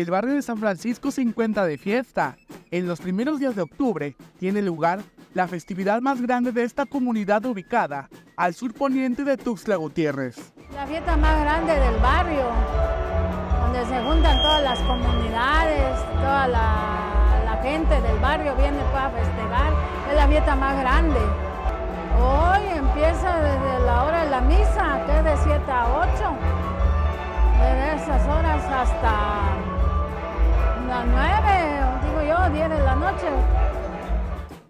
el 0.00 0.10
barrio 0.10 0.34
de 0.34 0.42
San 0.42 0.58
Francisco 0.58 1.10
se 1.10 1.22
encuentra 1.22 1.66
de 1.66 1.78
fiesta. 1.78 2.36
En 2.70 2.86
los 2.86 3.00
primeros 3.00 3.38
días 3.38 3.54
de 3.54 3.62
octubre 3.62 4.16
tiene 4.38 4.62
lugar 4.62 5.00
la 5.34 5.48
festividad 5.48 6.00
más 6.00 6.20
grande 6.20 6.52
de 6.52 6.64
esta 6.64 6.86
comunidad 6.86 7.44
ubicada 7.46 8.08
al 8.36 8.54
sur 8.54 8.72
poniente 8.74 9.24
de 9.24 9.36
Tuxtla 9.36 9.76
Gutiérrez. 9.76 10.52
La 10.74 10.86
fiesta 10.86 11.16
más 11.16 11.40
grande 11.40 11.74
del 11.74 11.96
barrio, 12.00 12.50
donde 13.62 13.84
se 13.86 14.02
juntan 14.02 14.42
todas 14.42 14.62
las 14.62 14.78
comunidades, 14.80 15.98
toda 16.16 16.48
la, 16.48 17.58
gente 17.62 17.94
del 18.00 18.18
barrio 18.18 18.56
viene 18.56 18.78
para 18.92 19.10
festejar. 19.10 19.72
Es 20.10 20.16
la 20.16 20.26
fiesta 20.26 20.56
más 20.56 20.76
grande. 20.80 21.20
Hoy 22.18 22.71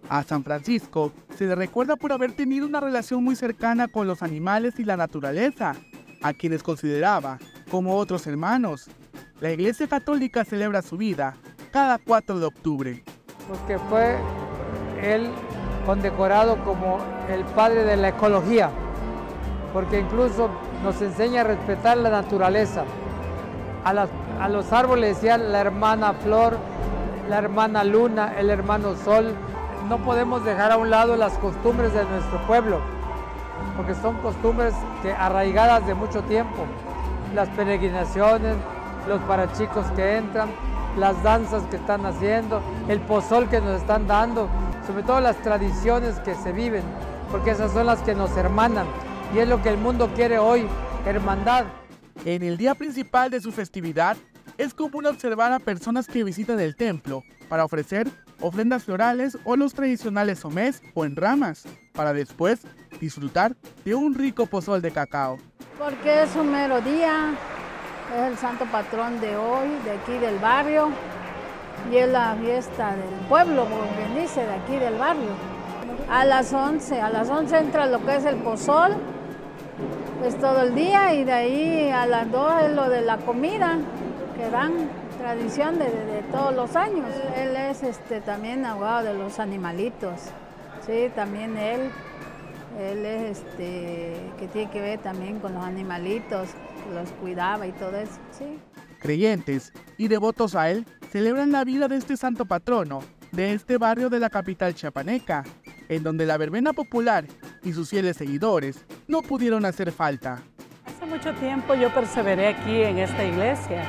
A 0.09 0.23
San 0.23 0.43
Francisco 0.43 1.11
se 1.35 1.45
le 1.45 1.55
recuerda 1.55 1.95
por 1.95 2.11
haber 2.11 2.33
tenido 2.33 2.67
una 2.67 2.79
relación 2.79 3.23
muy 3.23 3.35
cercana 3.35 3.87
con 3.87 4.05
los 4.05 4.21
animales 4.21 4.79
y 4.79 4.83
la 4.83 4.95
naturaleza, 4.97 5.73
a 6.21 6.33
quienes 6.33 6.61
consideraba 6.61 7.39
como 7.71 7.95
otros 7.95 8.27
hermanos. 8.27 8.89
La 9.41 9.51
Iglesia 9.51 9.87
Católica 9.87 10.45
celebra 10.45 10.81
su 10.81 10.97
vida 10.97 11.35
cada 11.71 11.97
4 11.97 12.39
de 12.39 12.45
octubre. 12.45 13.03
Porque 13.47 13.79
fue 13.89 14.17
él 15.01 15.29
condecorado 15.85 16.63
como 16.63 16.99
el 17.29 17.43
padre 17.45 17.83
de 17.83 17.97
la 17.97 18.09
ecología, 18.09 18.69
porque 19.73 19.99
incluso 19.99 20.49
nos 20.83 21.01
enseña 21.01 21.41
a 21.41 21.45
respetar 21.45 21.97
la 21.97 22.09
naturaleza. 22.09 22.85
A, 23.83 24.07
a 24.39 24.49
los 24.49 24.71
árboles 24.71 25.15
decía 25.15 25.37
la 25.37 25.59
hermana 25.59 26.13
flor, 26.13 26.57
la 27.29 27.37
hermana 27.37 27.83
luna, 27.83 28.33
el 28.37 28.49
hermano 28.49 28.95
sol, 28.95 29.33
no 29.87 29.97
podemos 29.99 30.43
dejar 30.45 30.71
a 30.71 30.77
un 30.77 30.89
lado 30.89 31.15
las 31.15 31.37
costumbres 31.37 31.93
de 31.93 32.03
nuestro 32.05 32.45
pueblo, 32.47 32.79
porque 33.75 33.95
son 33.95 34.17
costumbres 34.17 34.73
que 35.01 35.11
arraigadas 35.11 35.85
de 35.85 35.93
mucho 35.93 36.21
tiempo. 36.23 36.65
Las 37.33 37.49
peregrinaciones, 37.49 38.55
los 39.07 39.21
parachicos 39.21 39.85
que 39.95 40.17
entran, 40.17 40.49
las 40.97 41.21
danzas 41.23 41.63
que 41.63 41.77
están 41.77 42.05
haciendo, 42.05 42.61
el 42.87 42.99
pozol 43.01 43.49
que 43.49 43.59
nos 43.59 43.81
están 43.81 44.07
dando, 44.07 44.47
sobre 44.85 45.03
todo 45.03 45.19
las 45.21 45.37
tradiciones 45.37 46.19
que 46.19 46.35
se 46.35 46.51
viven, 46.51 46.83
porque 47.31 47.51
esas 47.51 47.71
son 47.71 47.87
las 47.87 48.01
que 48.01 48.13
nos 48.13 48.35
hermanan 48.37 48.85
y 49.33 49.39
es 49.39 49.47
lo 49.47 49.61
que 49.61 49.69
el 49.69 49.77
mundo 49.77 50.11
quiere 50.13 50.37
hoy, 50.37 50.67
hermandad. 51.05 51.65
En 52.25 52.43
el 52.43 52.57
día 52.57 52.75
principal 52.75 53.31
de 53.31 53.41
su 53.41 53.51
festividad, 53.51 54.15
es 54.57 54.73
común 54.73 55.05
observar 55.05 55.51
a 55.51 55.59
personas 55.59 56.07
que 56.07 56.23
visitan 56.23 56.59
el 56.59 56.75
templo 56.75 57.23
para 57.49 57.65
ofrecer 57.65 58.09
ofrendas 58.39 58.83
florales 58.83 59.37
o 59.45 59.55
los 59.55 59.73
tradicionales 59.73 60.39
somés 60.39 60.81
o 60.93 61.05
en 61.05 61.15
ramas, 61.15 61.65
para 61.93 62.13
después 62.13 62.61
disfrutar 62.99 63.55
de 63.85 63.95
un 63.95 64.13
rico 64.13 64.45
pozol 64.45 64.81
de 64.81 64.91
cacao. 64.91 65.37
Porque 65.77 66.23
es 66.23 66.35
un 66.35 66.51
mero 66.51 66.81
día, 66.81 67.33
es 68.15 68.31
el 68.31 68.37
santo 68.37 68.65
patrón 68.65 69.19
de 69.21 69.35
hoy, 69.35 69.69
de 69.85 69.91
aquí 69.91 70.17
del 70.17 70.37
barrio, 70.39 70.89
y 71.91 71.97
es 71.97 72.09
la 72.09 72.35
fiesta 72.35 72.95
del 72.95 73.27
pueblo, 73.27 73.63
como 73.63 73.83
bien 73.97 74.21
dice, 74.21 74.41
de 74.41 74.53
aquí 74.53 74.77
del 74.77 74.95
barrio. 74.95 75.31
A 76.09 76.25
las 76.25 76.53
11, 76.53 77.01
a 77.01 77.09
las 77.09 77.29
11 77.29 77.57
entra 77.57 77.85
lo 77.87 78.05
que 78.05 78.15
es 78.15 78.25
el 78.25 78.35
pozol, 78.37 78.93
es 80.25 80.37
todo 80.39 80.61
el 80.63 80.75
día, 80.75 81.13
y 81.13 81.23
de 81.23 81.33
ahí 81.33 81.89
a 81.89 82.05
las 82.05 82.29
2 82.31 82.63
es 82.63 82.71
lo 82.73 82.89
de 82.89 83.01
la 83.01 83.17
comida 83.17 83.79
que 84.35 84.49
dan 84.49 84.89
tradición 85.19 85.79
de, 85.79 86.23
todos 86.31 86.55
los 86.55 86.75
años. 86.75 87.09
Él 87.35 87.55
es 87.55 87.83
este, 87.83 88.21
también 88.21 88.65
abogado 88.65 89.07
de 89.07 89.13
los 89.13 89.39
animalitos, 89.39 90.19
sí, 90.85 91.09
también 91.15 91.57
él, 91.57 91.89
él 92.79 93.05
es 93.05 93.39
este, 93.39 94.15
que 94.39 94.47
tiene 94.47 94.71
que 94.71 94.81
ver 94.81 94.99
también 94.99 95.39
con 95.39 95.53
los 95.53 95.63
animalitos, 95.63 96.49
los 96.93 97.09
cuidaba 97.21 97.67
y 97.67 97.71
todo 97.73 97.95
eso, 97.97 98.19
sí. 98.37 98.59
Creyentes 98.99 99.73
y 99.97 100.07
devotos 100.07 100.55
a 100.55 100.69
él 100.69 100.85
celebran 101.11 101.51
la 101.51 101.63
vida 101.63 101.87
de 101.87 101.97
este 101.97 102.17
santo 102.17 102.45
patrono 102.45 103.01
de 103.31 103.53
este 103.53 103.77
barrio 103.77 104.09
de 104.09 104.19
la 104.19 104.29
capital 104.29 104.75
chiapaneca, 104.75 105.43
en 105.89 106.03
donde 106.03 106.25
la 106.25 106.37
verbena 106.37 106.71
popular 106.71 107.25
y 107.63 107.73
sus 107.73 107.89
fieles 107.89 108.15
seguidores 108.15 108.85
no 109.07 109.21
pudieron 109.23 109.65
hacer 109.65 109.91
falta. 109.91 110.43
Hace 110.85 111.05
mucho 111.05 111.33
tiempo 111.33 111.73
yo 111.73 111.91
perseveré 111.93 112.49
aquí 112.49 112.83
en 112.83 112.99
esta 112.99 113.25
iglesia 113.25 113.83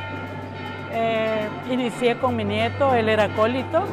eh, 0.95 1.49
inicié 1.71 2.17
con 2.17 2.37
mi 2.37 2.45
nieto, 2.45 2.95
él 2.95 3.09
era 3.09 3.25
acólito. 3.25 3.85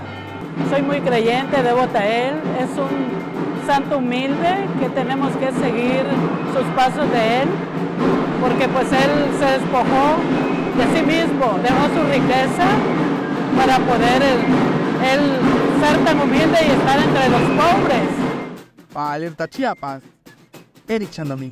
Soy 0.69 0.81
muy 0.81 1.01
creyente, 1.01 1.63
devota 1.63 2.00
a 2.00 2.07
él. 2.07 2.35
Es 2.59 2.69
un 2.78 3.66
santo 3.66 3.97
humilde 3.97 4.67
que 4.79 4.89
tenemos 4.89 5.31
que 5.38 5.51
seguir 5.53 6.03
sus 6.53 6.66
pasos 6.75 7.09
de 7.12 7.41
él, 7.41 7.50
porque 8.41 8.67
pues 8.67 8.91
él 8.91 9.12
se 9.39 9.45
despojó 9.59 10.17
de 10.78 10.97
sí 10.97 11.06
mismo, 11.06 11.59
dejó 11.63 11.85
su 11.95 12.03
riqueza 12.12 12.67
para 13.57 13.78
poder 13.79 14.22
él, 14.23 15.19
ser 15.81 15.97
tan 16.06 16.22
humilde 16.22 16.57
y 16.68 16.72
estar 16.72 17.00
entre 17.00 17.29
los 17.29 17.41
pobres. 17.41 18.09
Para 18.94 19.13
Alerta 19.13 19.47
Chiapas, 19.47 20.03
Eric 20.88 21.09
Chandomí. 21.12 21.51